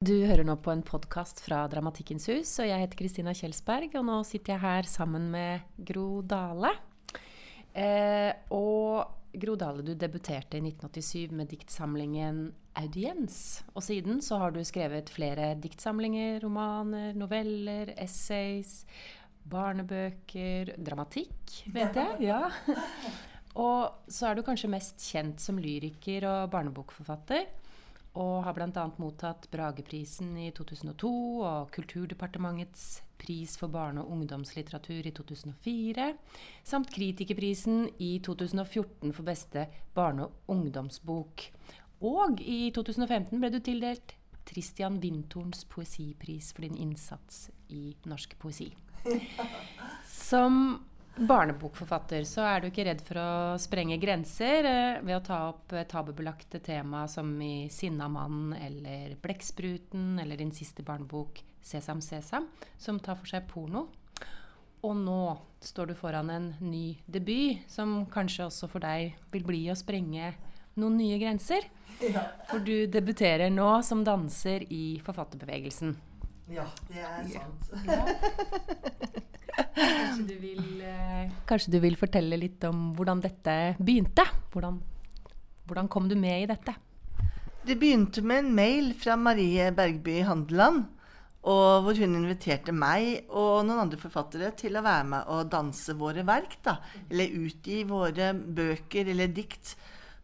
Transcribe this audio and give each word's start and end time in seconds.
Du 0.00 0.14
hører 0.24 0.46
nå 0.48 0.54
på 0.64 0.70
en 0.72 0.80
podkast 0.80 1.42
fra 1.44 1.58
Dramatikkens 1.68 2.24
hus, 2.30 2.50
og 2.62 2.70
jeg 2.70 2.80
heter 2.80 2.96
Kristina 2.96 3.34
Kjelsberg. 3.36 3.92
Og 4.00 4.06
nå 4.08 4.14
sitter 4.24 4.54
jeg 4.54 4.62
her 4.62 4.88
sammen 4.88 5.26
med 5.28 5.66
Gro 5.76 6.22
Dale. 6.24 6.70
Eh, 7.76 8.30
og 8.56 9.34
Gro 9.44 9.58
Dale, 9.60 9.84
du 9.84 9.92
debuterte 9.92 10.56
i 10.56 10.62
1987 10.64 11.36
med 11.36 11.52
diktsamlingen 11.52 12.40
'Audiens'. 12.80 13.60
Og 13.76 13.84
siden 13.84 14.24
så 14.24 14.40
har 14.40 14.56
du 14.56 14.64
skrevet 14.64 15.12
flere 15.12 15.52
diktsamlinger, 15.60 16.40
romaner, 16.46 17.12
noveller, 17.12 17.92
essays, 18.00 18.86
barnebøker, 19.44 20.78
dramatikk, 20.80 21.60
vet 21.76 22.00
jeg. 22.00 22.22
Ja. 22.32 22.46
Og 23.60 24.08
så 24.08 24.30
er 24.30 24.34
du 24.40 24.46
kanskje 24.48 24.72
mest 24.72 25.04
kjent 25.12 25.44
som 25.44 25.60
lyriker 25.60 26.24
og 26.24 26.52
barnebokforfatter 26.56 27.59
og 28.18 28.42
har 28.42 28.56
bl.a. 28.56 28.86
mottatt 28.98 29.46
Brageprisen 29.52 30.32
i 30.40 30.48
2002 30.54 31.10
og 31.46 31.70
Kulturdepartementets 31.74 33.02
pris 33.20 33.54
for 33.60 33.70
barne- 33.70 34.02
og 34.02 34.10
ungdomslitteratur 34.16 35.06
i 35.06 35.12
2004, 35.14 36.08
samt 36.64 36.90
Kritikerprisen 36.94 37.86
i 37.98 38.18
2014 38.24 39.12
for 39.12 39.22
beste 39.22 39.68
barne- 39.94 40.26
og 40.26 40.56
ungdomsbok. 40.56 41.46
Og 42.00 42.40
i 42.40 42.72
2015 42.74 43.38
ble 43.38 43.52
du 43.52 43.60
tildelt 43.60 44.16
Tristian 44.48 44.98
Winthorns 44.98 45.64
poesipris 45.64 46.52
for 46.52 46.66
din 46.66 46.78
innsats 46.80 47.50
i 47.68 47.94
norsk 48.08 48.34
poesi. 48.40 48.72
Som 50.28 50.80
barnebokforfatter 51.16 52.24
så 52.24 52.44
er 52.48 52.60
du 52.60 52.68
ikke 52.70 52.84
redd 52.86 53.00
for 53.04 53.20
å 53.20 53.30
sprenge 53.60 53.98
grenser 54.00 54.66
eh, 54.68 55.00
ved 55.04 55.16
å 55.16 55.24
ta 55.24 55.40
opp 55.50 55.74
eh, 55.74 55.86
tabubelagte 55.88 56.60
tema 56.64 57.06
som 57.08 57.32
i 57.42 57.68
'Sinna 57.68 58.08
mann' 58.08 58.54
eller 58.56 59.16
'Blekkspruten' 59.20 60.20
eller 60.22 60.36
din 60.36 60.52
siste 60.52 60.82
barnebok 60.82 61.42
'Sesam 61.62 62.00
Sesam', 62.00 62.48
som 62.78 63.00
tar 63.00 63.18
for 63.20 63.26
seg 63.26 63.48
porno. 63.48 63.88
Og 64.82 64.96
nå 64.96 65.36
står 65.60 65.90
du 65.90 65.94
foran 65.94 66.30
en 66.30 66.54
ny 66.60 66.96
debut, 67.06 67.60
som 67.68 68.06
kanskje 68.06 68.46
også 68.46 68.68
for 68.70 68.80
deg 68.80 69.18
vil 69.32 69.44
bli 69.44 69.66
å 69.68 69.76
sprenge 69.76 70.32
noen 70.80 70.96
nye 70.96 71.18
grenser. 71.20 71.68
Ja. 72.00 72.22
For 72.48 72.64
du 72.64 72.86
debuterer 72.88 73.50
nå 73.52 73.82
som 73.84 74.04
danser 74.04 74.64
i 74.72 75.00
forfatterbevegelsen. 75.04 75.98
Ja, 76.48 76.64
det 76.88 77.04
er 77.04 77.28
sant. 77.28 79.26
Kanskje 79.76 80.26
du, 80.28 80.36
vil, 80.42 80.62
eh, 80.84 81.32
kanskje 81.48 81.74
du 81.74 81.80
vil 81.82 81.98
fortelle 82.00 82.38
litt 82.40 82.64
om 82.68 82.90
hvordan 82.96 83.22
dette 83.24 83.56
begynte? 83.80 84.24
Hvordan, 84.52 84.78
hvordan 85.68 85.90
kom 85.92 86.08
du 86.10 86.16
med 86.18 86.44
i 86.44 86.48
dette? 86.50 86.74
Det 87.66 87.76
begynte 87.76 88.22
med 88.24 88.44
en 88.44 88.54
mail 88.56 88.90
fra 88.96 89.18
Marie 89.20 89.68
Bergby 89.76 90.22
Handeland. 90.24 90.88
Og 91.40 91.86
hvor 91.86 91.96
hun 91.96 92.18
inviterte 92.18 92.72
meg 92.76 93.30
og 93.32 93.62
noen 93.64 93.86
andre 93.86 93.96
forfattere 94.00 94.50
til 94.60 94.76
å 94.76 94.82
være 94.84 95.06
med 95.08 95.30
og 95.32 95.48
danse 95.52 95.94
våre 95.96 96.24
verk. 96.28 96.58
da, 96.64 96.76
Eller 97.08 97.32
utgi 97.46 97.82
våre 97.88 98.34
bøker 98.34 99.08
eller 99.08 99.32
dikt 99.32 99.74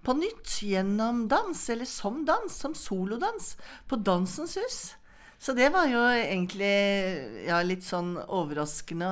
på 0.05 0.15
nytt 0.15 0.61
gjennom 0.63 1.25
dans, 1.29 1.63
eller 1.73 1.89
som 1.89 2.21
dans, 2.29 2.53
som 2.53 2.77
solodans, 2.79 3.57
på 3.89 3.97
Dansens 3.97 4.55
Hus. 4.61 4.79
Så 5.39 5.53
det 5.53 5.69
var 5.75 5.89
jo 5.91 6.01
egentlig 6.09 6.73
ja, 7.47 7.61
litt 7.63 7.85
sånn 7.85 8.15
overraskende. 8.17 9.11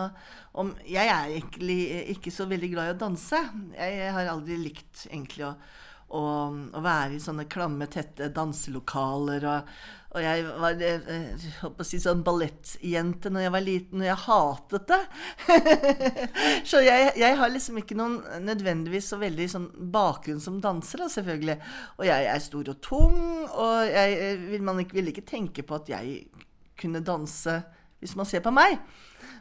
Om, 0.61 0.73
jeg 0.89 1.11
er 1.11 1.35
egentlig 1.37 1.81
ikke 2.15 2.33
så 2.33 2.47
veldig 2.51 2.71
glad 2.73 2.91
i 2.91 2.95
å 2.95 3.01
danse. 3.05 3.41
Jeg, 3.77 3.99
jeg 4.01 4.15
har 4.17 4.31
aldri 4.33 4.59
likt 4.63 5.07
egentlig 5.11 5.49
å, 5.51 5.55
å, 6.15 6.25
og, 6.71 6.81
være 6.85 7.17
i 7.17 7.21
sånne 7.23 7.47
klamme, 7.51 7.89
tette 7.91 8.31
danselokaler. 8.35 9.47
Og, 9.51 9.75
og 10.15 10.23
jeg 10.23 10.45
var 10.63 10.79
jeg, 10.79 11.01
holdt 11.61 11.77
på 11.79 11.85
å 11.85 11.89
si 11.89 12.01
sånn 12.03 12.23
ballettjente 12.27 13.33
når 13.35 13.47
jeg 13.47 13.55
var 13.57 13.65
liten, 13.67 14.03
og 14.05 14.09
jeg 14.09 14.23
hatet 14.25 14.93
det. 14.93 15.01
så 16.71 16.83
jeg, 16.87 17.13
jeg, 17.21 17.39
har 17.41 17.53
liksom 17.53 17.81
ikke 17.83 17.99
noen 17.99 18.21
nødvendigvis 18.47 19.11
så 19.13 19.21
veldig 19.23 19.49
sånn 19.51 19.69
bakgrunn 19.95 20.43
som 20.43 20.61
danser, 20.65 21.05
da, 21.05 21.11
selvfølgelig. 21.17 21.59
Og 21.99 22.09
jeg 22.11 22.31
er 22.33 22.45
stor 22.47 22.75
og 22.75 22.83
tung, 22.85 23.23
og 23.51 23.91
jeg 23.91 24.19
eh, 24.21 24.49
vil, 24.55 24.75
ikke, 24.87 25.01
vil 25.01 25.15
ikke 25.15 25.29
tenke 25.35 25.67
på 25.67 25.81
at 25.81 25.91
jeg 25.97 26.21
kunne 26.81 27.05
danse 27.05 27.61
hvis 28.05 28.17
man 28.19 28.29
ser 28.29 28.43
på 28.45 28.53
meg. 28.53 28.79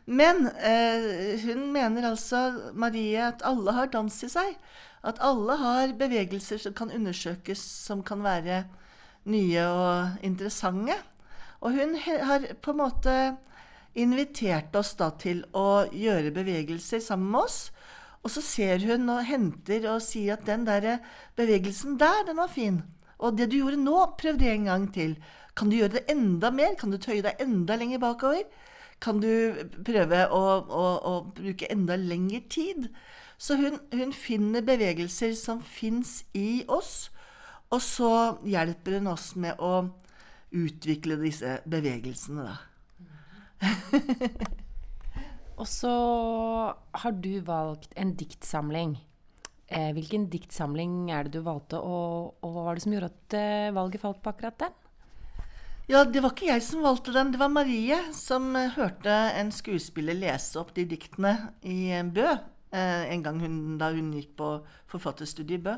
Men 0.05 0.49
eh, 0.59 1.39
hun 1.45 1.69
mener 1.71 2.09
altså, 2.09 2.71
Marie, 2.73 3.19
at 3.23 3.43
alle 3.47 3.71
har 3.71 3.91
dans 3.93 4.23
i 4.23 4.29
seg. 4.31 4.57
At 5.03 5.19
alle 5.23 5.55
har 5.59 5.95
bevegelser 5.99 6.59
som 6.59 6.75
kan 6.75 6.91
undersøkes, 6.91 7.59
som 7.59 8.03
kan 8.03 8.23
være 8.23 8.63
nye 9.31 9.63
og 9.67 10.23
interessante. 10.23 10.97
Og 11.63 11.75
hun 11.77 11.95
har 12.03 12.49
på 12.61 12.73
en 12.73 12.81
måte 12.81 13.15
invitert 13.95 14.75
oss 14.75 14.93
da 14.99 15.11
til 15.21 15.43
å 15.55 15.85
gjøre 15.93 16.33
bevegelser 16.35 17.03
sammen 17.03 17.31
med 17.31 17.45
oss. 17.45 17.59
Og 18.23 18.31
så 18.31 18.43
ser 18.43 18.83
hun 18.87 19.07
og 19.11 19.23
henter 19.27 19.87
og 19.91 20.03
sier 20.03 20.35
at 20.35 20.47
den 20.47 20.65
der 20.67 20.97
bevegelsen 21.37 21.97
der, 21.99 22.23
den 22.27 22.39
var 22.39 22.51
fin. 22.51 22.81
Og 23.23 23.37
det 23.37 23.49
du 23.51 23.59
gjorde 23.61 23.79
nå, 23.79 23.95
prøv 24.19 24.39
det 24.39 24.51
en 24.51 24.67
gang 24.71 24.87
til. 24.95 25.15
Kan 25.55 25.69
du 25.69 25.77
gjøre 25.77 25.99
det 25.99 26.05
enda 26.11 26.51
mer? 26.51 26.75
Kan 26.79 26.91
du 26.91 26.99
tøye 26.99 27.23
deg 27.23 27.39
enda 27.43 27.77
lenger 27.79 28.01
bakover? 28.03 28.43
Kan 29.03 29.19
du 29.19 29.65
prøve 29.83 30.21
å, 30.31 30.43
å, 30.63 30.85
å 31.09 31.13
bruke 31.35 31.67
enda 31.71 31.97
lengre 31.99 32.39
tid? 32.51 32.87
Så 33.37 33.57
hun, 33.59 33.79
hun 33.91 34.13
finner 34.15 34.63
bevegelser 34.63 35.33
som 35.35 35.59
fins 35.65 36.21
i 36.37 36.63
oss, 36.71 37.09
og 37.73 37.81
så 37.83 38.11
hjelper 38.47 38.99
hun 38.99 39.09
oss 39.11 39.33
med 39.35 39.59
å 39.59 39.89
utvikle 40.53 41.17
disse 41.19 41.57
bevegelsene, 41.67 42.45
da. 42.45 42.59
og 45.59 45.65
så 45.69 45.93
har 47.03 47.17
du 47.23 47.33
valgt 47.47 47.95
en 47.99 48.13
diktsamling. 48.19 48.95
Eh, 49.73 49.89
hvilken 49.95 50.29
diktsamling 50.31 51.09
er 51.11 51.25
det 51.25 51.39
du 51.39 51.43
valgte, 51.47 51.81
og, 51.81 52.37
og, 52.43 52.49
hva 52.53 52.67
var 52.67 52.77
det 52.77 52.85
som 52.85 52.93
gjorde 52.93 53.11
at 53.11 53.37
eh, 53.39 53.73
valget 53.75 54.03
falt 54.03 54.21
på 54.23 54.33
akkurat 54.33 54.59
den? 54.67 54.82
Ja, 55.91 56.05
det 56.07 56.21
var 56.23 56.31
ikke 56.31 56.47
jeg 56.47 56.63
som 56.63 56.83
valgte 56.85 57.11
den. 57.11 57.33
Det 57.33 57.39
var 57.41 57.51
Marie 57.51 57.97
som 58.15 58.53
eh, 58.55 58.71
hørte 58.71 59.11
en 59.35 59.51
skuespiller 59.51 60.15
lese 60.15 60.55
opp 60.61 60.71
de 60.77 60.85
diktene 60.87 61.33
i 61.67 61.91
Bø. 62.07 62.29
Eh, 62.71 63.03
en 63.11 63.23
gang 63.25 63.41
hun, 63.43 63.57
da 63.81 63.91
hun 63.91 64.13
gikk 64.15 64.31
på 64.39 64.53
forfatterstudiet 64.93 65.59
i 65.59 65.63
Bø. 65.65 65.75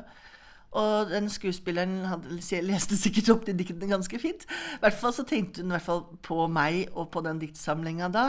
Og 0.78 1.10
den 1.10 1.26
skuespilleren 1.32 2.04
hadde, 2.06 2.38
leste 2.68 2.98
sikkert 3.00 3.32
opp 3.34 3.46
de 3.48 3.56
diktene 3.58 3.90
ganske 3.90 4.20
fint. 4.22 4.46
I 4.76 4.82
hvert 4.84 4.98
fall 5.00 5.14
så 5.16 5.24
tenkte 5.26 5.64
hun 5.66 6.18
på 6.22 6.46
meg 6.52 6.84
og 6.94 7.10
på 7.10 7.22
den 7.26 7.40
diktsamlinga 7.42 8.10
da. 8.14 8.28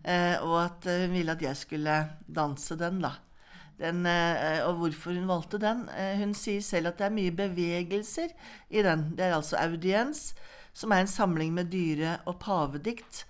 Eh, 0.00 0.38
og 0.40 0.56
at 0.62 0.88
eh, 0.88 1.02
hun 1.04 1.18
ville 1.18 1.34
at 1.36 1.44
jeg 1.44 1.58
skulle 1.66 1.98
danse 2.32 2.78
den, 2.80 3.02
da. 3.04 3.18
Den, 3.80 4.06
eh, 4.08 4.60
og 4.64 4.80
hvorfor 4.80 5.12
hun 5.16 5.28
valgte 5.28 5.60
den? 5.60 5.84
Eh, 5.96 6.16
hun 6.20 6.32
sier 6.36 6.64
selv 6.64 6.94
at 6.94 7.00
det 7.00 7.10
er 7.10 7.14
mye 7.16 7.36
bevegelser 7.36 8.32
i 8.72 8.84
den. 8.84 9.10
Det 9.16 9.26
er 9.28 9.36
altså 9.36 9.60
audiens, 9.60 10.30
som 10.72 10.92
er 10.92 11.04
en 11.04 11.10
samling 11.10 11.54
med 11.54 11.72
dyre- 11.72 12.20
og 12.26 12.38
pavedikt. 12.42 13.24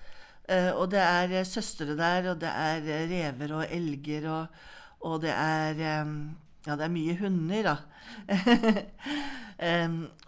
Eh, 0.48 0.72
og 0.74 0.90
det 0.92 1.00
er 1.00 1.44
søstre 1.44 1.96
der, 1.96 2.32
og 2.32 2.40
det 2.42 2.50
er 2.50 2.84
rever 3.10 3.56
og 3.60 3.66
elger, 3.70 4.28
og, 4.30 4.46
og 5.00 5.22
det 5.22 5.32
er 5.34 6.04
ja, 6.66 6.76
det 6.76 6.84
er 6.84 6.92
mye 6.92 7.16
hunder, 7.20 7.70
da. 7.70 7.76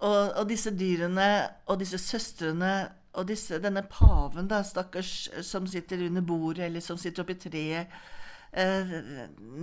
og, 0.06 0.32
og, 0.38 0.48
disse 0.48 0.72
dyrene 0.76 1.28
og 1.66 1.80
disse 1.82 1.98
søstrene 2.00 2.72
og 3.12 3.28
disse, 3.28 3.58
denne 3.60 3.82
paven, 3.90 4.48
da, 4.48 4.62
stakkars, 4.64 5.28
som 5.44 5.66
sitter 5.68 6.06
under 6.06 6.24
bordet 6.24 6.64
eller 6.66 6.80
som 6.80 6.96
sitter 6.96 7.22
oppi 7.24 7.34
treet 7.36 7.86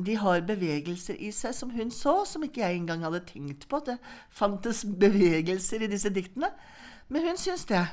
De 0.05 0.15
har 0.17 0.41
bevegelser 0.45 1.17
i 1.21 1.31
seg 1.33 1.53
som 1.57 1.71
hun 1.73 1.91
så, 1.93 2.25
som 2.25 2.43
ikke 2.45 2.61
jeg 2.61 2.77
engang 2.77 3.03
hadde 3.05 3.21
tenkt 3.27 3.67
på. 3.69 3.81
Det 3.85 3.97
fantes 4.33 4.83
bevegelser 4.85 5.85
i 5.85 5.91
disse 5.91 6.09
diktene. 6.13 6.49
Men 7.09 7.25
hun 7.25 7.41
syns 7.41 7.65
det. 7.69 7.85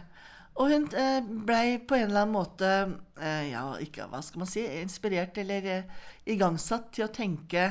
Og 0.57 0.73
hun 0.73 0.87
eh, 0.97 1.21
blei 1.25 1.77
på 1.85 1.99
en 1.99 2.09
eller 2.09 2.25
annen 2.25 2.37
måte 2.37 2.69
eh, 3.21 3.51
ja, 3.51 3.65
ikke, 3.83 4.09
hva 4.09 4.23
skal 4.25 4.43
man 4.43 4.49
si, 4.49 4.65
inspirert 4.81 5.37
eller 5.41 5.69
eh, 5.73 6.05
igangsatt 6.33 6.89
til 6.97 7.07
å 7.07 7.13
tenke 7.13 7.69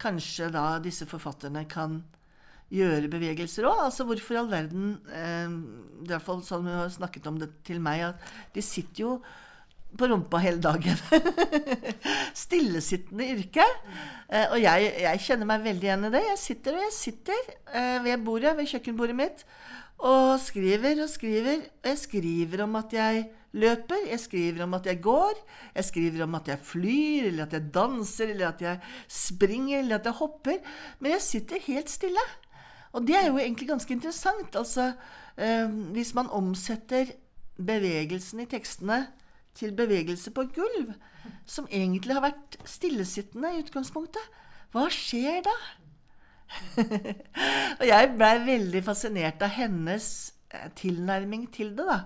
kanskje 0.00 0.50
da 0.52 0.64
disse 0.84 1.08
forfatterne 1.08 1.64
kan 1.68 2.00
gjøre 2.72 3.08
bevegelser 3.12 3.68
òg. 3.68 3.86
Altså 3.86 4.06
hvorfor 4.08 4.36
i 4.36 4.40
all 4.40 4.50
verden 4.52 4.92
I 5.10 6.06
hvert 6.08 6.24
fall 6.24 6.44
sånn 6.46 6.68
hun 6.68 6.78
har 6.78 6.92
snakket 6.94 7.26
om 7.26 7.40
det 7.40 7.50
til 7.66 7.80
meg, 7.82 8.04
at 8.12 8.54
de 8.54 8.62
sitter 8.64 9.02
jo 9.02 9.14
på 9.98 10.08
rumpa 10.10 10.40
hele 10.42 10.60
dagen. 10.62 10.98
Stillesittende 12.44 13.26
yrke. 13.34 13.66
Eh, 14.28 14.46
og 14.52 14.60
jeg, 14.62 14.92
jeg, 15.02 15.22
kjenner 15.26 15.48
meg 15.50 15.66
veldig 15.66 15.88
igjen 15.88 16.06
i 16.08 16.12
det. 16.14 16.22
Jeg 16.28 16.40
sitter 16.44 16.78
og 16.78 16.86
jeg 16.86 16.96
sitter 16.96 17.52
eh, 17.74 17.98
ved 18.04 18.24
bordet, 18.26 18.54
ved 18.58 18.70
kjøkkenbordet 18.70 19.18
mitt, 19.18 19.44
og 19.98 20.38
skriver 20.42 21.04
og 21.04 21.12
skriver. 21.12 21.66
Og 21.82 21.92
jeg 21.92 22.02
skriver 22.04 22.64
om 22.66 22.78
at 22.80 22.96
jeg 22.96 23.24
løper, 23.60 24.04
jeg 24.06 24.22
skriver 24.22 24.64
om 24.64 24.76
at 24.78 24.86
jeg 24.86 25.00
går, 25.02 25.40
jeg 25.74 25.88
skriver 25.88 26.26
om 26.26 26.36
at 26.38 26.52
jeg 26.52 26.62
flyr, 26.62 27.30
eller 27.32 27.48
at 27.48 27.56
jeg 27.56 27.72
danser, 27.74 28.34
eller 28.34 28.52
at 28.52 28.62
jeg 28.62 28.78
springer, 29.08 29.80
eller 29.80 29.98
at 29.98 30.06
jeg 30.06 30.18
hopper. 30.20 30.60
Men 31.00 31.16
jeg 31.16 31.26
sitter 31.26 31.66
helt 31.66 31.90
stille. 31.90 32.28
Og 32.92 33.06
det 33.06 33.16
er 33.18 33.26
jo 33.28 33.38
egentlig 33.38 33.68
ganske 33.68 33.94
interessant. 33.94 34.56
Altså, 34.56 34.92
eh, 35.36 35.66
hvis 35.94 36.14
man 36.14 36.30
omsetter 36.30 37.10
bevegelsen 37.60 38.40
i 38.40 38.48
tekstene 38.50 39.04
til 39.58 39.74
bevegelse 39.76 40.32
på 40.34 40.46
gulv, 40.54 40.94
som 41.48 41.68
egentlig 41.70 42.16
har 42.16 42.24
vært 42.24 42.58
stillesittende 42.68 43.52
i 43.54 43.62
utgangspunktet, 43.64 44.38
hva 44.70 44.86
skjer 44.94 45.42
da? 45.46 45.56
og 47.78 47.84
jeg 47.86 48.12
blei 48.16 48.32
veldig 48.46 48.82
fascinert 48.86 49.42
av 49.42 49.52
hennes 49.54 50.06
eh, 50.54 50.70
tilnærming 50.78 51.46
til 51.54 51.74
det, 51.78 51.86
da. 51.86 52.00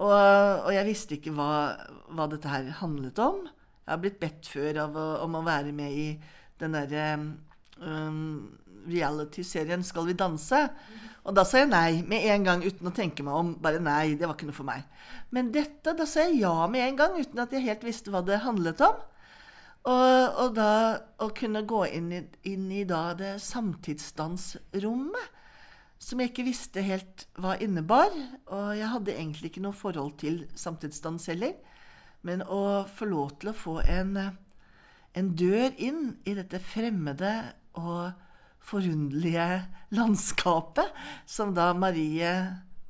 Og, 0.00 0.12
og 0.14 0.70
jeg 0.72 0.86
visste 0.88 1.16
ikke 1.16 1.34
hva, 1.36 1.50
hva, 2.08 2.28
dette 2.30 2.48
her 2.48 2.70
handlet 2.80 3.18
om. 3.20 3.42
Jeg 3.84 3.92
har 3.92 4.00
blitt 4.00 4.20
bedt 4.22 4.48
før 4.48 4.84
å, 4.86 4.88
om 5.26 5.36
å 5.36 5.44
være 5.44 5.74
med 5.76 5.92
i 5.92 6.06
den 6.60 6.76
derre 6.76 7.06
um, 7.80 8.48
reality-serien 8.88 9.84
'Skal 9.84 10.08
vi 10.08 10.16
danse'. 10.16 10.62
Og 11.28 11.36
da 11.36 11.44
sa 11.44 11.60
jeg 11.60 11.68
nei 11.68 12.00
med 12.08 12.24
en 12.32 12.46
gang 12.46 12.62
uten 12.64 12.88
å 12.88 12.94
tenke 12.96 13.24
meg 13.26 13.36
om. 13.36 13.52
Bare 13.60 13.80
nei, 13.82 14.14
det 14.16 14.26
var 14.26 14.36
ikke 14.36 14.48
noe 14.48 14.56
for 14.56 14.68
meg. 14.68 14.86
Men 15.34 15.50
dette, 15.52 15.92
da 15.96 16.06
sa 16.08 16.24
jeg 16.26 16.40
ja 16.40 16.54
med 16.70 16.86
en 16.86 17.00
gang 17.00 17.18
uten 17.18 17.42
at 17.42 17.52
jeg 17.52 17.66
helt 17.66 17.84
visste 17.84 18.12
hva 18.12 18.22
det 18.24 18.40
handlet 18.44 18.80
om. 18.86 19.02
Og, 19.88 20.40
og 20.44 20.54
da 20.56 20.72
å 21.20 21.30
kunne 21.36 21.62
gå 21.68 21.84
inn 21.92 22.10
i, 22.12 22.22
inn 22.48 22.66
i 22.72 22.84
det 22.88 23.34
samtidsdansrommet, 23.44 25.36
som 26.00 26.20
jeg 26.20 26.32
ikke 26.32 26.46
visste 26.48 26.84
helt 26.84 27.26
hva 27.40 27.56
innebar. 27.60 28.12
Og 28.48 28.72
jeg 28.78 28.92
hadde 28.94 29.16
egentlig 29.16 29.52
ikke 29.52 29.64
noe 29.64 29.76
forhold 29.76 30.16
til 30.20 30.46
samtidsdans 30.56 31.28
heller. 31.32 31.56
Men 32.24 32.44
å 32.44 32.84
få 32.88 33.08
lov 33.08 33.36
til 33.40 33.52
å 33.52 33.56
få 33.56 33.78
en, 33.84 34.16
en 35.16 35.30
dør 35.36 35.76
inn 35.80 36.16
i 36.28 36.36
dette 36.36 36.60
fremmede 36.64 37.32
og 37.80 38.12
forunderlige 38.60 39.64
landskapet 39.96 40.92
som 41.26 41.54
da 41.56 41.72
Marie 41.74 42.34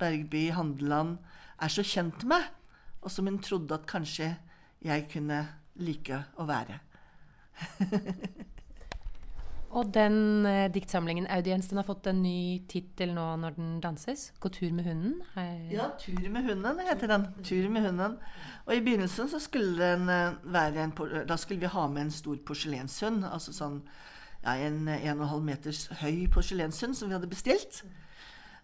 Bergby 0.00 0.48
Handeland 0.54 1.18
er 1.60 1.72
så 1.72 1.84
kjent 1.84 2.24
med, 2.28 2.46
og 3.00 3.12
som 3.12 3.28
hun 3.28 3.40
trodde 3.42 3.76
at 3.76 3.88
kanskje 3.88 4.32
jeg 4.84 5.08
kunne 5.12 5.42
like 5.80 6.22
å 6.40 6.46
være. 6.48 6.78
og 9.76 9.90
den 9.92 10.46
eh, 10.48 10.68
diktsamlingen, 10.72 11.28
Audiens, 11.32 11.68
den 11.68 11.80
har 11.80 11.88
fått 11.88 12.08
en 12.10 12.22
ny 12.24 12.62
tittel 12.68 13.12
nå 13.16 13.26
når 13.42 13.56
den 13.58 13.74
danses. 13.84 14.30
'Gå 14.40 14.52
tur 14.56 14.72
med 14.76 14.88
hunden'? 14.88 15.18
Hei. 15.34 15.68
Ja, 15.74 15.90
'Tur 16.00 16.28
med 16.32 16.48
hunden' 16.48 16.84
heter 16.88 17.12
den. 17.12 17.28
Tur 17.44 17.68
med 17.68 17.88
hunden. 17.88 18.16
Og 18.66 18.76
i 18.76 18.84
begynnelsen 18.84 19.28
så 19.28 19.40
skulle 19.40 19.92
den 19.92 20.08
eh, 20.08 20.38
være 20.44 20.84
en 20.84 20.96
Da 21.28 21.36
skulle 21.36 21.60
vi 21.60 21.74
ha 21.76 21.88
med 21.88 22.08
en 22.08 22.14
stor 22.14 22.36
porselenshund. 22.36 23.24
Altså 23.24 23.52
sånn 23.52 23.82
ja, 24.40 24.54
en 24.56 24.88
1,5 24.88 25.42
meters 25.44 25.82
høy 26.00 26.24
porselenshund 26.32 26.96
som 26.96 27.10
vi 27.10 27.16
hadde 27.16 27.30
bestilt. 27.30 27.82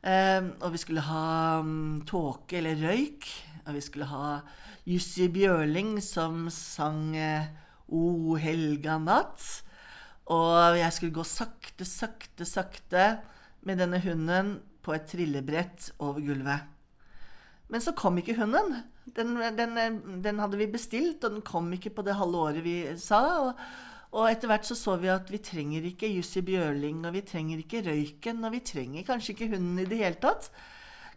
Um, 0.07 0.53
og 0.63 0.73
vi 0.75 0.81
skulle 0.81 1.05
ha 1.05 1.61
um, 1.65 2.01
tåke 2.09 2.61
eller 2.61 2.81
røyk. 2.81 3.29
Og 3.67 3.77
vi 3.77 3.83
skulle 3.85 4.09
ha 4.09 4.41
Jussi 4.87 5.27
Bjørling 5.33 5.97
som 6.05 6.47
sang 6.55 7.17
uh, 7.19 7.49
O 7.87 8.37
helga 8.41 8.97
natt. 9.03 9.43
Og 10.33 10.79
jeg 10.79 10.95
skulle 10.95 11.15
gå 11.15 11.27
sakte, 11.27 11.87
sakte, 11.87 12.47
sakte 12.49 13.11
med 13.67 13.79
denne 13.83 14.01
hunden 14.03 14.57
på 14.83 14.95
et 14.95 15.07
trillebrett 15.11 15.91
over 15.99 16.23
gulvet. 16.23 16.73
Men 17.71 17.83
så 17.83 17.95
kom 17.99 18.19
ikke 18.19 18.37
hunden. 18.39 18.81
Den, 19.17 19.37
den, 19.59 20.01
den 20.23 20.41
hadde 20.43 20.59
vi 20.59 20.71
bestilt, 20.71 21.25
og 21.27 21.37
den 21.37 21.45
kom 21.47 21.71
ikke 21.75 21.95
på 21.95 22.05
det 22.07 22.15
halve 22.19 22.43
året 22.49 22.63
vi 22.67 22.79
sa. 22.99 23.23
og 23.49 23.61
og 24.17 24.31
etter 24.31 24.49
hvert 24.49 24.65
så 24.65 24.77
så 24.79 24.95
vi 25.01 25.11
at 25.13 25.29
vi 25.29 25.43
trenger 25.45 25.85
ikke 25.91 26.09
Jussi 26.09 26.41
Bjørling, 26.45 27.03
og 27.05 27.13
vi 27.13 27.25
trenger 27.27 27.61
ikke 27.61 27.83
røyken, 27.85 28.45
og 28.49 28.55
vi 28.55 28.63
trenger 28.65 29.05
kanskje 29.05 29.35
ikke 29.35 29.51
hunden 29.53 29.83
i 29.83 29.89
det 29.89 29.99
hele 30.01 30.21
tatt. 30.23 30.49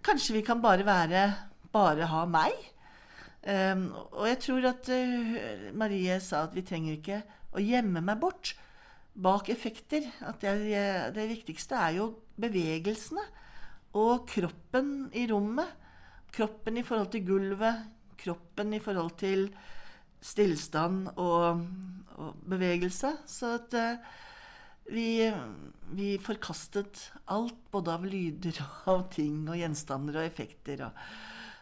Kanskje 0.03 0.35
vi 0.39 0.43
kan 0.47 0.63
bare 0.63 0.87
være 0.87 1.29
Bare 1.69 2.07
ha 2.09 2.23
meg. 2.25 2.55
Um, 3.45 3.83
og 4.17 4.25
jeg 4.25 4.39
tror 4.41 4.65
at 4.71 4.87
uh, 4.89 5.67
Marie 5.77 6.15
sa 6.17 6.47
at 6.47 6.55
vi 6.57 6.63
trenger 6.65 6.95
ikke 6.95 7.19
å 7.53 7.61
gjemme 7.61 8.01
meg 8.01 8.17
bort 8.17 8.55
bak 9.13 9.51
effekter. 9.53 10.07
At 10.25 10.41
er, 10.49 11.13
det 11.13 11.27
viktigste 11.29 11.77
er 11.77 11.99
jo 11.99 12.07
bevegelsene 12.41 13.21
og 14.01 14.25
kroppen 14.33 15.11
i 15.13 15.27
rommet. 15.29 15.69
Kroppen 16.33 16.81
i 16.81 16.85
forhold 16.85 17.13
til 17.13 17.25
gulvet, 17.29 17.85
kroppen 18.17 18.73
i 18.73 18.81
forhold 18.81 19.13
til 19.21 19.47
stillstand 20.21 21.11
og, 21.15 21.65
og 22.19 22.43
bevegelse. 22.49 23.13
Så 23.29 23.55
at 23.59 23.75
uh, 23.77 24.13
vi, 24.91 25.09
vi, 25.95 26.13
forkastet 26.23 27.09
alt, 27.29 27.57
både 27.71 27.97
av 27.97 28.07
lyder 28.09 28.61
og 28.63 28.87
av 28.95 29.03
ting 29.13 29.43
og 29.47 29.59
gjenstander 29.59 30.21
og 30.21 30.29
effekter. 30.29 30.87
og 30.89 31.03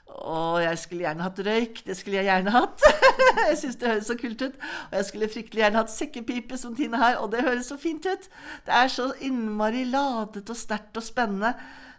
og 0.08 0.62
jeg 0.64 0.78
skulle 0.80 1.04
gjerne 1.04 1.26
hatt 1.26 1.40
røyk. 1.44 1.82
Det 1.86 1.96
skulle 1.98 2.22
jeg 2.22 2.30
gjerne 2.30 2.54
hatt. 2.56 2.84
jeg 3.50 3.58
syns 3.60 3.76
det 3.80 3.90
høres 3.92 4.08
så 4.08 4.16
kult 4.20 4.42
ut. 4.42 4.56
Og 4.88 4.96
jeg 4.96 5.08
skulle 5.10 5.30
fryktelig 5.34 5.64
gjerne 5.66 5.82
hatt 5.82 5.92
sekkepipe, 5.92 6.60
som 6.60 6.78
Tine 6.78 7.02
har. 7.02 7.18
Og 7.20 7.32
det 7.34 7.44
høres 7.44 7.68
så 7.72 7.78
fint 7.82 8.08
ut. 8.08 8.30
Det 8.66 8.74
er 8.74 8.94
så 8.94 9.10
innmari 9.28 9.84
ladet 9.90 10.48
og 10.48 10.58
sterkt 10.58 10.98
og 10.98 11.06
spennende. 11.06 11.52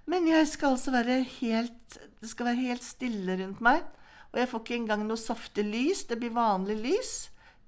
Men 0.09 0.29
jeg 0.31 0.49
skal 0.49 0.75
altså 0.75 0.95
være 0.95 1.21
helt 1.37 1.99
Det 2.19 2.31
skal 2.31 2.49
være 2.49 2.65
helt 2.73 2.83
stille 2.83 3.37
rundt 3.43 3.61
meg. 3.63 3.85
Og 4.33 4.41
jeg 4.41 4.49
får 4.51 4.61
ikke 4.65 4.77
engang 4.77 5.03
noe 5.09 5.21
saftig 5.21 5.65
lys. 5.65 6.05
Det 6.09 6.19
blir 6.21 6.33
vanlig 6.37 6.77
lys. 6.83 7.13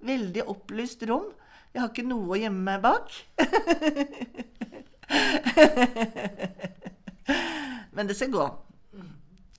Veldig 0.04 0.42
opplyst 0.50 1.02
rom. 1.08 1.28
Jeg 1.72 1.82
har 1.82 1.88
ikke 1.92 2.08
noe 2.08 2.34
å 2.34 2.40
gjemme 2.40 2.62
meg 2.66 2.80
bak. 2.82 3.06
Men 7.94 8.08
det 8.08 8.16
skal 8.18 8.30
gå. 8.34 8.46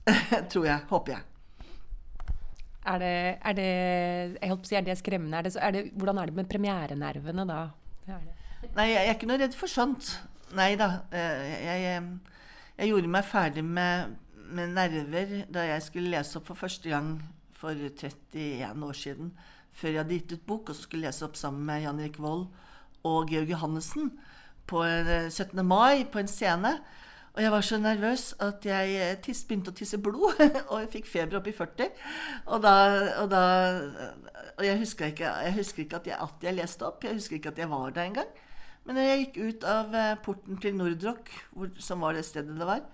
Tror 0.52 0.66
jeg. 0.66 0.78
Håper 0.90 1.12
jeg. 1.16 1.22
Er 2.82 2.98
det, 2.98 3.38
er 3.38 3.54
det, 3.54 3.70
jeg 4.40 4.48
holdt 4.50 4.62
på 4.64 4.66
å 4.66 4.70
si, 4.72 4.74
er 4.74 4.86
det 4.86 4.96
skremmende? 4.98 5.38
Er 5.38 5.46
det, 5.46 5.52
er 5.54 5.74
det, 5.74 5.82
hvordan 5.94 6.18
er 6.18 6.26
det 6.30 6.38
med 6.40 6.50
premierenervene 6.50 7.44
da? 7.46 7.60
Nei, 8.74 8.86
jeg 8.90 9.04
er 9.04 9.14
ikke 9.14 9.28
noe 9.30 9.38
redd 9.38 9.54
for 9.54 9.70
sånt. 9.70 10.18
Nei 10.58 10.72
da. 10.80 10.88
Eh, 11.14 11.42
jeg, 11.62 11.78
jeg, 11.86 12.00
jeg 12.80 12.90
gjorde 12.90 13.12
meg 13.14 13.28
ferdig 13.28 13.64
med 13.66 13.92
med 14.54 14.74
nerver 14.76 15.42
da 15.52 15.64
jeg 15.66 15.84
skulle 15.86 16.12
lese 16.12 16.38
opp 16.38 16.48
for 16.50 16.58
første 16.64 16.90
gang 16.92 17.14
for 17.56 17.76
31 17.76 18.86
år 18.86 18.98
siden. 18.98 19.32
Før 19.72 19.88
jeg 19.88 20.02
hadde 20.02 20.18
gitt 20.18 20.34
ut 20.36 20.46
bok, 20.46 20.70
og 20.70 20.76
skulle 20.76 21.08
lese 21.08 21.24
opp 21.24 21.36
sammen 21.40 21.64
med 21.66 21.84
Jan 21.84 22.00
Erik 22.00 22.18
Vold 22.20 22.46
og 23.08 23.30
Georg 23.30 23.50
Johannessen 23.50 24.12
på 24.68 24.82
17. 24.84 25.58
Eh, 25.58 25.64
mai 25.64 26.04
på 26.04 26.20
en 26.22 26.28
scene. 26.28 26.76
Og 27.32 27.40
jeg 27.40 27.52
var 27.52 27.64
så 27.64 27.78
nervøs 27.80 28.34
at 28.44 28.66
jeg 28.68 28.96
eh, 29.00 29.14
tiss, 29.24 29.44
begynte 29.48 29.72
å 29.72 29.76
tisse 29.76 29.98
blod. 29.98 30.36
og 30.70 30.82
jeg 30.82 30.90
fikk 30.98 31.08
feber 31.08 31.40
opp 31.40 31.48
i 31.48 31.54
40. 31.56 31.88
Og, 32.46 32.58
da, 32.64 32.74
og, 33.22 33.30
da, 33.32 33.42
og 34.58 34.66
jeg, 34.66 34.78
husker 34.82 35.12
ikke, 35.14 35.32
jeg 35.46 35.56
husker 35.56 35.86
ikke 35.86 36.02
at 36.02 36.10
jeg, 36.12 36.18
at 36.20 36.46
jeg, 36.48 36.58
leste 36.58 36.88
opp. 36.88 37.06
Jeg 37.08 37.16
husker 37.16 37.38
ikke 37.38 37.54
at 37.54 37.62
jeg 37.64 37.72
var 37.72 37.94
der 37.96 38.10
engang. 38.10 38.36
Men 38.84 38.98
når 38.98 39.08
jeg 39.08 39.24
gikk 39.24 39.40
ut 39.46 39.66
av 39.70 39.96
eh, 39.96 40.14
porten 40.26 40.60
til 40.60 40.76
Nordrock, 40.76 41.32
som 41.80 42.04
var 42.04 42.18
det 42.18 42.26
stedet 42.28 42.58
det 42.58 42.68
var, 42.68 42.84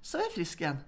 så 0.00 0.18
var 0.18 0.28
jeg 0.28 0.36
frisk 0.38 0.64
igjen. 0.64 0.82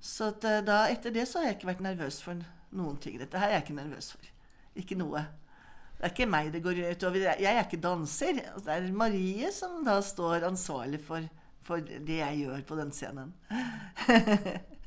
Så 0.00 0.30
eh, 0.46 0.60
da, 0.64 0.84
etter 0.92 1.14
det 1.14 1.26
så 1.28 1.40
har 1.40 1.50
jeg 1.50 1.58
ikke 1.58 1.72
vært 1.72 1.84
nervøs 1.84 2.20
for 2.24 2.40
noen 2.76 2.96
ting. 3.02 3.18
Dette 3.20 3.40
her 3.40 3.50
er 3.50 3.58
jeg 3.58 3.68
ikke 3.68 3.80
nervøs 3.80 4.12
for. 4.14 4.30
Ikke 4.78 4.98
noe. 4.98 5.24
Det 5.98 6.06
er 6.06 6.14
ikke 6.14 6.30
meg 6.30 6.52
det 6.54 6.62
går 6.62 6.80
utover. 6.92 7.24
Jeg 7.42 7.50
er 7.50 7.64
ikke 7.64 7.82
danser. 7.82 8.38
Det 8.62 8.74
er 8.74 8.88
Marie 8.94 9.50
som 9.54 9.80
da 9.86 9.98
står 10.04 10.46
ansvarlig 10.46 11.00
for, 11.02 11.26
for 11.66 11.82
det 11.82 12.20
jeg 12.20 12.44
gjør 12.44 12.62
på 12.68 12.78
den 12.78 12.94
scenen. 12.94 13.34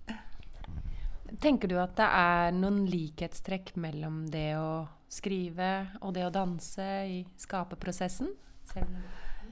Tenker 1.42 1.68
du 1.72 1.76
at 1.82 1.98
det 1.98 2.08
er 2.08 2.56
noen 2.56 2.86
likhetstrekk 2.88 3.74
mellom 3.82 4.24
det 4.32 4.54
å 4.60 4.86
skrive 5.12 5.72
og 6.00 6.16
det 6.16 6.24
å 6.28 6.32
danse 6.34 6.88
i 7.08 7.22
skaperprosessen? 7.40 8.32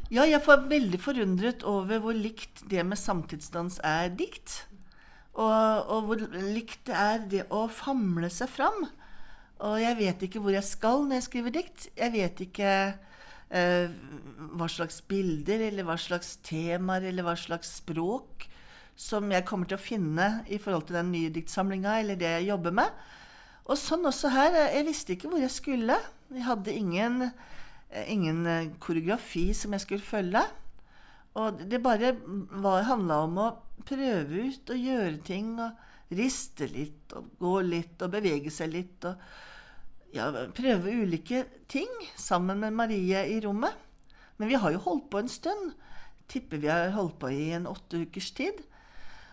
Ja, 0.10 0.24
jeg 0.25 0.39
får 0.42 0.63
veldig 0.72 1.00
forundret 1.01 1.63
over 1.68 2.00
hvor 2.04 2.16
likt 2.16 2.63
det 2.72 2.86
med 2.88 3.00
samtidsdans 3.00 3.82
er 3.86 4.10
dikt. 4.16 4.68
Og, 5.39 5.91
og, 5.93 6.08
hvor 6.08 6.24
likt 6.36 6.89
det 6.89 6.96
er 7.00 7.22
det 7.31 7.43
å 7.55 7.67
famle 7.72 8.29
seg 8.34 8.51
fram. 8.51 8.88
Og 9.63 9.75
jeg 9.79 9.98
vet 10.00 10.25
ikke 10.25 10.41
hvor 10.43 10.55
jeg 10.55 10.67
skal 10.67 11.05
når 11.05 11.19
jeg 11.19 11.27
skriver 11.27 11.55
dikt. 11.55 11.88
Jeg 12.00 12.13
vet 12.15 12.43
ikke 12.43 12.74
eh, 13.55 13.96
hva 14.60 14.69
slags 14.72 15.00
bilder 15.08 15.63
eller 15.69 15.88
hva 15.88 15.98
slags 16.00 16.38
temaer 16.48 17.10
eller 17.10 17.27
hva 17.27 17.36
slags 17.39 17.77
språk 17.81 18.48
som 19.00 19.29
jeg 19.31 19.46
kommer 19.48 19.69
til 19.69 19.79
å 19.79 19.81
finne 19.84 20.27
i 20.51 20.60
forhold 20.60 20.89
til 20.89 21.00
den 21.00 21.13
nye 21.13 21.31
diktsamlinga 21.31 22.01
eller 22.01 22.19
det 22.19 22.34
jeg 22.34 22.50
jobber 22.51 22.75
med. 22.81 23.03
Og 23.69 23.77
sånn 23.79 24.08
også 24.10 24.31
her. 24.34 24.55
Jeg 24.74 24.88
visste 24.88 25.15
ikke 25.15 25.31
hvor 25.31 25.43
jeg 25.43 25.53
skulle. 25.53 26.00
Jeg 26.34 26.48
hadde 26.48 26.75
ingen, 26.75 27.29
eh, 27.91 28.12
ingen 28.12 28.43
eh, 28.48 28.72
koreografi 28.81 29.51
som 29.55 29.75
jeg 29.75 29.86
skulle 29.86 30.03
følge. 30.03 30.43
Og 31.38 31.62
det 31.69 31.81
bare 31.83 32.15
handla 32.88 33.21
om 33.25 33.38
å 33.38 33.50
prøve 33.88 34.50
ut 34.50 34.74
og 34.74 34.89
gjøre 34.89 35.19
ting. 35.25 35.53
Og 35.62 36.15
riste 36.15 36.65
litt 36.71 37.13
og 37.17 37.29
gå 37.41 37.59
litt 37.67 38.01
og 38.01 38.13
bevege 38.15 38.51
seg 38.53 38.74
litt. 38.74 39.05
Og 39.05 40.15
ja, 40.15 40.29
prøve 40.57 40.95
ulike 41.03 41.45
ting 41.69 41.91
sammen 42.17 42.63
med 42.63 42.74
Marie 42.77 43.25
i 43.29 43.38
rommet. 43.43 43.75
Men 44.39 44.50
vi 44.50 44.57
har 44.57 44.74
jo 44.74 44.83
holdt 44.88 45.09
på 45.12 45.21
en 45.21 45.31
stund. 45.31 45.71
tipper 46.29 46.57
vi 46.57 46.67
har 46.69 46.91
holdt 46.93 47.19
på 47.19 47.31
i 47.33 47.50
en 47.57 47.67
åtte 47.67 48.03
ukers 48.05 48.31
tid. 48.38 48.59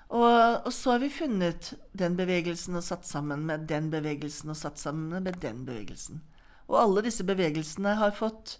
Og, 0.08 0.62
og, 0.64 0.72
så 0.72 0.94
har 0.94 1.02
vi 1.02 1.10
funnet 1.10 1.72
den 1.92 2.14
bevegelsen 2.16 2.78
og 2.78 2.84
satt 2.86 3.06
sammen 3.06 3.42
med 3.48 3.66
den 3.68 3.90
bevegelsen 3.90 4.52
og 4.52 4.56
satt 4.56 4.78
sammen 4.78 5.10
med 5.10 5.40
den 5.42 5.64
bevegelsen. 5.66 6.22
Og 6.70 6.78
alle 6.80 7.02
disse 7.06 7.26
bevegelsene 7.26 7.96
har 7.98 8.14
fått 8.14 8.58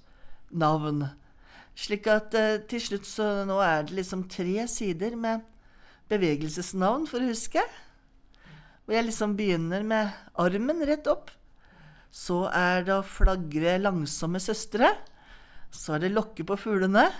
navn. 0.50 1.07
Slik 1.76 2.09
at 2.09 2.35
eh, 2.38 2.62
til 2.68 2.83
slutt 2.83 3.09
så 3.09 3.28
nå 3.49 3.59
er 3.61 3.87
det 3.87 3.99
liksom 3.99 4.25
tre 4.33 4.64
sider 4.71 5.16
med 5.21 5.45
bevegelsesnavn 6.11 7.04
for 7.11 7.21
å 7.21 7.30
huske. 7.30 7.62
Og 8.87 8.95
jeg 8.95 9.09
liksom 9.09 9.35
begynner 9.37 9.85
med 9.87 10.14
armen 10.40 10.85
rett 10.88 11.09
opp. 11.11 11.33
Så 12.11 12.47
er 12.49 12.87
det 12.87 12.95
å 12.95 13.04
flagre 13.04 13.76
langsomme 13.83 14.40
søstre. 14.40 14.95
Så 15.75 15.97
er 15.97 16.06
det 16.06 16.14
lokke 16.14 16.47
på 16.47 16.56
fuglene. 16.61 17.11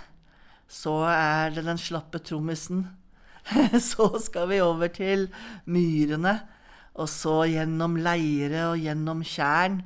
Så 0.71 1.03
er 1.11 1.53
det 1.55 1.67
den 1.67 1.79
slappe 1.79 2.23
trommisen 2.25 2.87
så 3.93 4.09
skal 4.23 4.49
vi 4.51 4.57
over 4.63 4.91
til 4.91 5.29
myrene, 5.71 6.33
og 6.99 7.07
så 7.11 7.45
gjennom 7.47 7.95
leire 8.01 8.65
og 8.73 8.81
gjennom 8.83 9.23
tjern. 9.27 9.81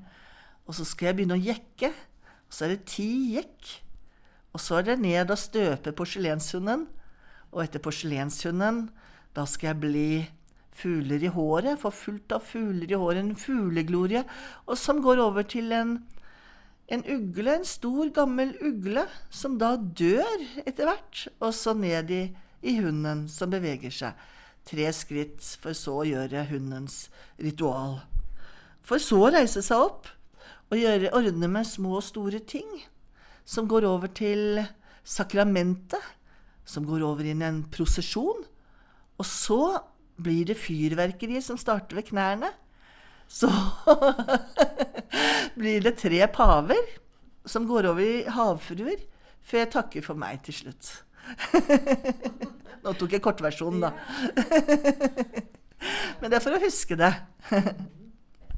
Og 0.64 0.76
så 0.78 0.86
skal 0.86 1.10
jeg 1.10 1.18
begynne 1.18 1.36
å 1.36 1.44
jekke. 1.44 1.90
Og 2.46 2.54
så 2.54 2.66
er 2.66 2.74
det 2.74 2.86
ti 2.88 3.10
jekk. 3.34 3.72
Og 4.54 4.62
så 4.62 4.80
er 4.80 4.88
det 4.88 4.99
ned 5.02 5.30
og 5.30 5.38
støpe 5.38 5.95
porselenshunden. 5.97 6.87
Og 7.50 7.64
etter 7.64 7.83
porselenshunden, 7.83 8.88
da 9.37 9.47
skal 9.47 9.73
jeg 9.73 9.80
bli 9.83 10.11
fugler 10.75 11.23
i 11.23 11.33
håret. 11.33 11.78
Få 11.83 11.92
fullt 11.95 12.35
av 12.35 12.45
fugler 12.47 12.90
i 12.90 12.99
håret. 12.99 13.23
En 13.25 13.38
fugleglorie. 13.38 14.25
Og 14.66 14.78
som 14.78 15.02
går 15.04 15.23
over 15.23 15.47
til 15.47 15.73
en, 15.76 15.97
en 16.90 17.07
ugle, 17.07 17.61
en 17.61 17.66
stor, 17.66 18.11
gammel 18.14 18.57
ugle, 18.62 19.07
som 19.30 19.59
da 19.59 19.76
dør 19.76 20.47
etter 20.66 20.90
hvert. 20.90 21.26
Og 21.38 21.54
så 21.54 21.76
ned 21.78 22.14
i 22.14 22.25
i 22.62 22.76
hunden 22.80 23.26
som 23.28 23.52
beveger 23.52 23.92
seg. 23.95 24.16
Tre 24.69 24.88
skritt, 24.95 25.40
for 25.61 25.76
så 25.76 26.00
å 26.02 26.07
gjøre 26.09 26.47
hundens 26.50 27.09
ritual. 27.40 28.00
For 28.85 29.02
så 29.02 29.21
å 29.26 29.33
reise 29.33 29.62
seg 29.64 29.80
opp 29.80 30.11
og 30.71 30.78
gjøre, 30.78 31.12
ordne 31.16 31.49
med 31.50 31.69
små 31.69 31.97
og 31.99 32.07
store 32.07 32.42
ting, 32.45 32.69
som 33.44 33.68
går 33.70 33.87
over 33.88 34.12
til 34.14 34.61
sakramentet, 35.06 36.02
som 36.64 36.87
går 36.87 37.02
over 37.06 37.26
inn 37.26 37.42
i 37.42 37.49
en 37.49 37.62
prosesjon. 37.73 38.44
Og 39.20 39.26
så 39.26 39.61
blir 40.20 40.49
det 40.50 40.59
fyrverkeri 40.61 41.40
som 41.44 41.59
starter 41.61 41.99
ved 41.99 42.09
knærne. 42.11 42.52
Så 43.30 43.50
blir 45.61 45.82
det 45.85 45.99
tre 46.00 46.25
paver 46.32 46.97
som 47.49 47.66
går 47.68 47.88
over 47.90 48.04
i 48.04 48.25
havfruer, 48.30 49.00
før 49.40 49.62
jeg 49.62 49.73
takker 49.73 50.04
for 50.04 50.18
meg 50.18 50.42
til 50.47 50.56
slutt. 50.61 50.90
Nå 52.85 52.94
tok 52.97 53.16
jeg 53.16 53.23
kortversjonen, 53.25 53.87
da. 53.87 53.92
Men 56.20 56.28
det 56.28 56.37
er 56.37 56.44
for 56.44 56.56
å 56.56 56.62
huske 56.62 56.97
det. 56.99 57.12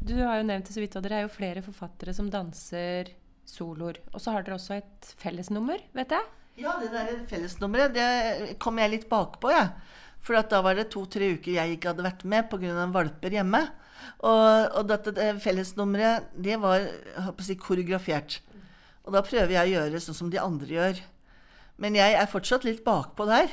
du 0.02 0.14
har 0.18 0.40
jo 0.40 0.46
nevnt 0.48 0.68
det 0.68 0.74
så 0.74 0.82
vidt, 0.82 0.96
og 0.98 1.04
dere 1.04 1.20
er 1.20 1.26
jo 1.26 1.34
flere 1.36 1.62
forfattere 1.64 2.14
som 2.16 2.30
danser 2.32 3.12
soloer. 3.48 4.00
Og 4.12 4.22
så 4.22 4.34
har 4.34 4.44
dere 4.46 4.58
også 4.58 4.78
et 4.78 5.12
fellesnummer, 5.20 5.82
vet 5.96 6.14
jeg? 6.14 6.30
Ja, 6.60 6.76
det 6.82 6.90
der 6.92 7.22
fellesnummeret 7.30 7.94
det 7.96 8.56
kom 8.60 8.80
jeg 8.80 8.92
litt 8.92 9.08
bakpå, 9.10 9.52
jeg. 9.52 9.70
Ja. 9.72 10.00
For 10.22 10.38
da 10.38 10.60
var 10.62 10.76
det 10.78 10.92
to-tre 10.92 11.32
uker 11.34 11.56
jeg 11.56 11.74
ikke 11.74 11.90
hadde 11.90 12.04
vært 12.06 12.20
med 12.28 12.46
pga. 12.50 12.86
valper 12.94 13.34
hjemme. 13.34 13.64
Og, 14.22 14.76
og 14.78 14.86
dette 14.86 15.14
det 15.16 15.32
fellesnummeret, 15.42 16.28
det 16.38 16.58
var 16.62 16.86
si, 17.42 17.56
koreografert. 17.58 18.38
Og 19.02 19.16
da 19.16 19.22
prøver 19.26 19.56
jeg 19.56 19.66
å 19.66 19.72
gjøre 19.72 20.02
sånn 20.02 20.18
som 20.20 20.30
de 20.30 20.38
andre 20.38 20.70
gjør. 20.76 21.02
Men 21.82 21.98
jeg 21.98 22.14
er 22.14 22.30
fortsatt 22.30 22.66
litt 22.68 22.84
bakpå 22.86 23.26
der. 23.26 23.50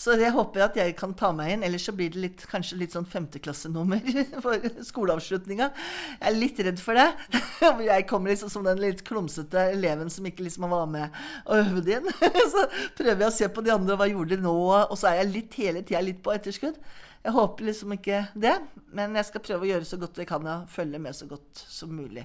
Så 0.00 0.14
jeg 0.16 0.32
håper 0.32 0.64
at 0.64 0.76
jeg 0.78 0.94
kan 0.96 1.12
ta 1.16 1.28
meg 1.36 1.52
inn. 1.54 1.64
Ellers 1.66 1.84
så 1.88 1.92
blir 1.96 2.12
det 2.14 2.22
litt, 2.22 2.44
kanskje 2.50 2.78
litt 2.80 2.94
sånn 2.96 3.08
femteklassenummer 3.08 4.00
for 4.44 4.64
skoleavslutninga. 4.86 5.70
Jeg 6.16 6.30
er 6.30 6.38
litt 6.38 6.62
redd 6.64 6.80
for 6.80 6.96
det. 6.96 7.08
Jeg 7.90 8.06
kommer 8.08 8.32
liksom 8.32 8.50
som 8.52 8.64
den 8.64 8.80
litt 8.80 9.02
klumsete 9.06 9.66
eleven 9.74 10.10
som 10.12 10.26
ikke 10.26 10.46
liksom 10.46 10.68
var 10.70 10.88
med 10.90 11.20
og 11.44 11.60
øvde 11.60 11.98
inn. 11.98 12.08
Så 12.52 12.64
prøver 12.96 13.26
jeg 13.26 13.28
å 13.28 13.34
se 13.34 13.48
på 13.52 13.64
de 13.64 13.72
andre, 13.74 13.96
hva 13.98 14.08
gjorde 14.08 14.36
de 14.36 14.44
nå? 14.44 14.54
Og 14.80 14.96
så 14.98 15.10
er 15.10 15.20
jeg 15.20 15.32
litt 15.34 15.56
hele 15.60 15.82
tida 15.86 16.00
litt 16.04 16.22
på 16.24 16.32
etterskudd. 16.34 16.78
Jeg 17.20 17.36
håper 17.36 17.68
liksom 17.68 17.92
ikke 17.98 18.22
det, 18.40 18.54
men 18.96 19.18
jeg 19.18 19.28
skal 19.28 19.44
prøve 19.44 19.66
å 19.66 19.70
gjøre 19.74 19.88
så 19.88 20.00
godt 20.00 20.22
jeg 20.22 20.30
kan 20.30 20.46
og 20.48 20.70
følge 20.72 21.02
med 21.02 21.16
så 21.16 21.28
godt 21.28 21.64
som 21.68 21.92
mulig. 21.92 22.24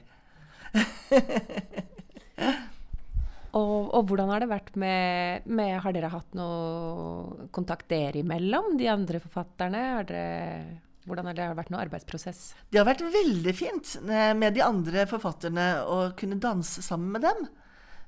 Og, 3.56 3.92
og, 3.96 4.02
hvordan 4.10 4.32
har 4.34 4.44
det 4.44 4.52
vært 4.52 4.74
med, 4.80 5.46
med, 5.48 5.78
Har 5.84 5.96
dere 5.96 6.12
hatt 6.12 6.34
noe 6.36 7.48
kontakt 7.56 7.88
dere 7.92 8.20
imellom, 8.20 8.74
de 8.80 8.90
andre 8.92 9.22
forfatterne? 9.24 9.84
Har 9.96 10.10
dere, 10.10 10.80
hvordan 11.08 11.30
har 11.30 11.38
det 11.38 11.52
vært 11.56 11.72
noe 11.72 11.84
arbeidsprosess? 11.86 12.50
Det 12.68 12.82
har 12.82 12.88
vært 12.90 13.06
veldig 13.14 13.54
fint 13.56 13.94
eh, 14.04 14.34
med 14.36 14.58
de 14.58 14.64
andre 14.66 15.06
forfatterne 15.08 15.70
å 15.88 16.00
kunne 16.20 16.42
danse 16.42 16.84
sammen 16.84 17.16
med 17.16 17.24
dem. 17.24 17.48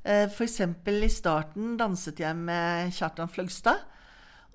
Eh, 0.03 0.25
F.eks. 0.27 0.59
i 0.59 1.11
starten 1.13 1.77
danset 1.79 2.19
jeg 2.19 2.35
med 2.35 2.91
Kjartan 2.97 3.31
Fløgstad. 3.31 3.85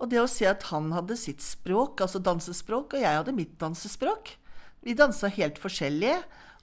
Og 0.02 0.10
det 0.10 0.20
å 0.20 0.28
se 0.28 0.48
at 0.50 0.66
han 0.72 0.90
hadde 0.92 1.16
sitt 1.16 1.40
språk, 1.44 2.02
altså 2.04 2.20
dansespråk, 2.20 2.96
og 2.96 3.04
jeg 3.04 3.20
hadde 3.20 3.36
mitt 3.36 3.54
dansespråk 3.60 4.36
Vi 4.82 4.96
dansa 4.98 5.28
helt 5.30 5.60
forskjellige. 5.62 6.16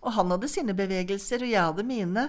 Og 0.03 0.11
han 0.15 0.31
hadde 0.33 0.49
sine 0.51 0.73
bevegelser, 0.75 1.43
og 1.43 1.51
jeg 1.53 1.63
hadde 1.63 1.85
mine. 1.87 2.25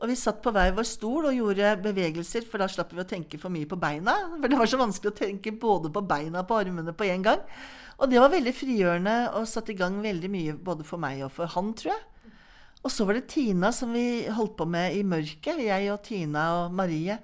Og 0.00 0.08
vi 0.08 0.16
satt 0.16 0.38
på 0.40 0.52
hver 0.54 0.72
vår 0.72 0.86
stol 0.88 1.28
og 1.28 1.36
gjorde 1.36 1.74
bevegelser, 1.84 2.46
for 2.48 2.62
da 2.62 2.68
slapp 2.72 2.94
vi 2.96 3.02
å 3.02 3.08
tenke 3.08 3.36
for 3.40 3.52
mye 3.52 3.68
på 3.68 3.76
beina. 3.80 4.14
For 4.38 4.48
det 4.48 4.56
var 4.56 4.70
så 4.70 4.80
vanskelig 4.80 5.12
å 5.12 5.18
tenke 5.18 5.52
både 5.52 5.92
på 5.92 6.02
beina 6.08 6.40
og 6.40 6.48
på 6.48 6.56
armene 6.56 6.94
på 6.96 7.08
en 7.10 7.26
gang. 7.26 7.42
Og 8.00 8.08
det 8.08 8.20
var 8.22 8.32
veldig 8.32 8.54
frigjørende 8.56 9.16
og 9.36 9.48
satte 9.48 9.74
i 9.74 9.76
gang 9.76 9.98
veldig 10.00 10.30
mye 10.32 10.56
både 10.56 10.86
for 10.88 11.02
meg 11.02 11.20
og 11.26 11.34
for 11.34 11.52
han, 11.52 11.74
tror 11.76 11.92
jeg. 11.92 12.32
Og 12.80 12.88
så 12.88 13.04
var 13.04 13.18
det 13.18 13.28
Tina 13.28 13.68
som 13.76 13.92
vi 13.92 14.24
holdt 14.32 14.56
på 14.56 14.64
med 14.64 14.96
i 14.96 15.04
mørket. 15.04 15.60
Jeg 15.60 15.90
og 15.92 16.00
Tina 16.06 16.46
og 16.62 16.76
Marie. 16.78 17.18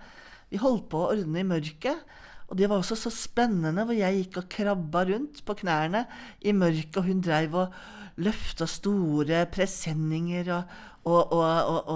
Vi 0.52 0.60
holdt 0.60 0.90
på 0.92 1.00
å 1.00 1.14
ordne 1.14 1.40
i 1.40 1.48
mørket. 1.48 2.04
Og 2.46 2.58
det 2.60 2.68
var 2.70 2.78
også 2.78 2.98
så 3.06 3.10
spennende, 3.10 3.86
hvor 3.88 3.96
jeg 3.96 4.20
gikk 4.20 4.42
og 4.42 4.50
krabba 4.52 5.06
rundt 5.08 5.40
på 5.48 5.56
knærne 5.64 6.04
i 6.44 6.52
mørket, 6.54 7.00
og 7.00 7.08
hun 7.08 7.24
dreiv 7.24 7.56
og 7.58 7.80
løfta 8.22 8.68
store 8.70 9.42
presenninger 9.52 10.52
og, 10.54 10.76
og, 11.06 11.32
og, 11.32 11.90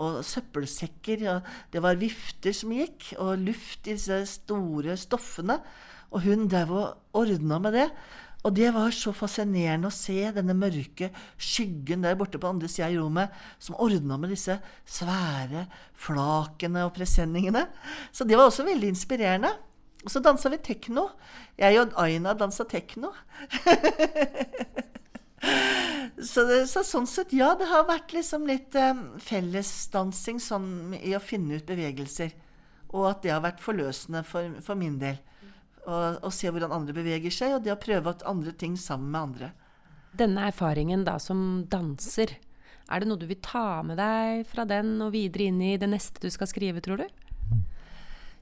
og, 0.00 0.18
søppelsekker. 0.24 1.24
det 1.72 1.82
var 1.84 2.00
vifter 2.00 2.54
som 2.56 2.72
gikk, 2.72 3.12
og 3.20 3.42
luft 3.44 3.88
i 3.88 3.96
disse 3.98 4.22
store 4.30 4.96
stoffene. 4.96 5.58
Og 6.14 6.24
hun 6.24 6.46
drev 6.48 6.72
og 6.72 7.18
ordna 7.20 7.58
med 7.60 7.76
det. 7.76 7.88
Og 8.44 8.52
det 8.52 8.68
var 8.76 8.92
så 8.92 9.12
fascinerende 9.16 9.88
å 9.88 9.94
se 9.94 10.18
denne 10.36 10.56
mørke 10.56 11.08
skyggen 11.40 12.04
der 12.04 12.16
borte 12.20 12.40
på 12.40 12.50
andre 12.50 12.68
sida 12.68 12.90
i 12.92 12.98
rommet, 13.00 13.32
som 13.58 13.78
ordna 13.80 14.18
med 14.20 14.34
disse 14.34 14.58
svære 14.84 15.64
flakene 15.96 16.84
og 16.84 16.92
presenningene. 16.96 17.66
Så 18.12 18.28
det 18.28 18.36
var 18.36 18.50
også 18.50 18.66
veldig 18.68 18.92
inspirerende. 18.92 19.54
Og 20.04 20.12
så 20.12 20.20
dansa 20.20 20.52
vi 20.52 20.60
tekno. 20.60 21.08
Jeg 21.56 21.80
og 21.80 21.96
Aina 22.04 22.36
dansa 22.36 22.68
tekno. 22.68 23.14
så, 26.32 26.44
det, 26.48 26.60
så, 26.70 26.84
sånn 26.86 27.08
sett, 27.10 27.34
ja, 27.36 27.52
det 27.58 27.68
har 27.70 27.86
vært 27.88 28.14
liksom 28.16 28.46
litt 28.48 28.76
um, 28.78 29.04
fellesdansing 29.22 30.40
sånn, 30.42 30.94
i 31.00 31.14
å 31.16 31.22
finne 31.22 31.58
ut 31.58 31.68
bevegelser. 31.68 32.34
Og 32.94 33.08
at 33.10 33.24
det 33.24 33.34
har 33.34 33.42
vært 33.44 33.62
forløsende 33.64 34.22
for, 34.26 34.54
for 34.62 34.78
min 34.78 35.00
del. 35.00 35.18
Å 35.84 36.30
se 36.32 36.48
hvordan 36.48 36.72
andre 36.72 36.94
beveger 36.96 37.32
seg, 37.34 37.56
og 37.56 37.64
det 37.64 37.74
å 37.74 37.80
prøve 37.80 38.14
andre 38.24 38.54
ting 38.56 38.78
sammen 38.80 39.10
med 39.10 39.20
andre. 39.20 39.50
Denne 40.14 40.46
erfaringen 40.48 41.02
da 41.04 41.18
som 41.20 41.64
danser, 41.68 42.36
er 42.84 43.00
det 43.00 43.08
noe 43.08 43.20
du 43.20 43.26
vil 43.28 43.40
ta 43.42 43.82
med 43.84 43.98
deg 43.98 44.44
fra 44.48 44.64
den 44.68 44.96
og 45.02 45.12
videre 45.16 45.48
inn 45.50 45.60
i 45.64 45.74
det 45.80 45.88
neste 45.90 46.22
du 46.22 46.30
skal 46.32 46.48
skrive, 46.48 46.82
tror 46.84 47.02
du? 47.02 47.06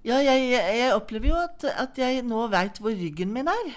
Ja, 0.03 0.17
jeg, 0.19 0.49
jeg, 0.51 0.91
opplever 0.97 1.29
jo 1.31 1.37
at, 1.39 1.65
at 1.79 1.99
jeg 2.01 2.25
nå 2.27 2.49
veit 2.51 2.81
hvor 2.83 2.91
ryggen 2.91 3.31
min 3.31 3.47
er. 3.47 3.69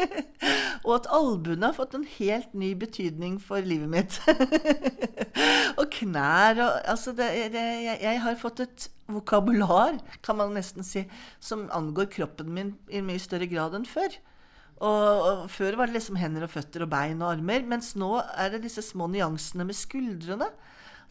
og 0.86 0.94
at 0.96 1.08
albuene 1.12 1.68
har 1.68 1.76
fått 1.76 1.92
en 1.98 2.06
helt 2.08 2.54
ny 2.56 2.70
betydning 2.80 3.36
for 3.36 3.60
livet 3.60 3.90
mitt. 3.92 4.16
og 5.80 5.84
knær 5.92 6.56
og 6.56 6.70
Altså, 6.94 7.12
det, 7.12 7.28
det, 7.52 7.66
jeg, 7.84 8.00
jeg, 8.00 8.22
har 8.24 8.40
fått 8.40 8.64
et 8.64 8.88
vokabular, 9.12 10.00
kan 10.24 10.40
man 10.40 10.56
nesten 10.56 10.88
si, 10.88 11.04
som 11.36 11.68
angår 11.68 12.08
kroppen 12.16 12.48
min 12.56 12.72
i 12.88 13.04
mye 13.04 13.20
større 13.20 13.50
grad 13.50 13.76
enn 13.76 13.84
før. 13.88 14.16
Og, 14.82 15.04
og, 15.28 15.42
Før 15.52 15.76
var 15.78 15.90
det 15.90 16.00
liksom 16.00 16.16
hender 16.16 16.48
og 16.48 16.54
føtter 16.56 16.86
og 16.86 16.94
bein 16.96 17.20
og 17.20 17.36
armer, 17.36 17.68
mens 17.68 17.92
nå 17.92 18.16
er 18.24 18.56
det 18.56 18.64
disse 18.64 18.82
små 18.88 19.06
nyansene 19.12 19.68
med 19.68 19.76
skuldrene. 19.78 20.48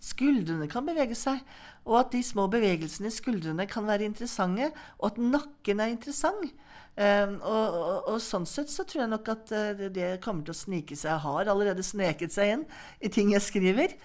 Skuldrene 0.01 0.65
kan 0.69 0.85
bevege 0.87 1.15
seg, 1.17 1.43
og 1.85 1.99
at 1.99 2.11
de 2.15 2.23
små 2.25 2.47
bevegelsene 2.51 3.09
i 3.09 3.13
skuldrene 3.13 3.67
kan 3.69 3.85
være 3.85 4.07
interessante, 4.09 4.71
og 4.97 5.11
at 5.11 5.21
nakken 5.21 5.81
er 5.83 5.93
interessant. 5.93 6.51
Um, 6.91 7.37
og, 7.47 7.75
og, 7.77 8.09
og, 8.11 8.17
sånn 8.19 8.43
sett 8.49 8.67
så 8.67 8.83
tror 8.83 9.05
jeg 9.05 9.11
nok 9.13 9.29
at 9.31 9.53
uh, 9.55 9.83
det 9.95 10.09
kommer 10.21 10.43
til 10.43 10.51
å 10.51 10.59
snike 10.59 10.97
seg, 10.99 11.13
Jeg 11.13 11.23
har 11.23 11.51
allerede 11.53 11.85
sneket 11.87 12.33
seg 12.35 12.51
inn 12.57 12.65
i 12.99 13.11
ting 13.13 13.31
jeg 13.31 13.45
skriver. 13.45 13.95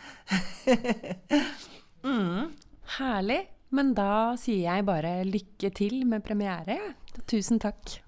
mm. 2.06 2.54
Herlig. 3.00 3.40
Men 3.74 3.90
da 3.98 4.36
sier 4.38 4.68
jeg 4.68 4.86
bare 4.86 5.18
lykke 5.26 5.72
til 5.74 6.04
med 6.06 6.22
premiere. 6.24 6.78
Tusen 7.26 7.58
takk. 7.58 7.98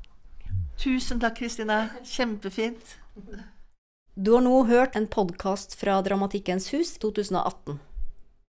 Tusen 0.78 1.18
takk, 1.18 1.40
Kristina. 1.40 1.88
Kjempefint. 2.06 2.94
Du 4.20 4.32
har 4.32 4.40
nå 4.42 4.64
hørt 4.66 4.96
en 4.96 5.04
podkast 5.06 5.76
fra 5.78 6.00
Dramatikkens 6.02 6.72
hus 6.72 6.96
2018. 6.98 7.76